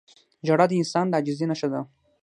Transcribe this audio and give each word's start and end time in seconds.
•ژړا 0.47 0.65
د 0.69 0.73
انسان 0.81 1.05
د 1.09 1.13
عاجزۍ 1.17 1.45
نښه 1.49 1.67
ده. 1.73 1.81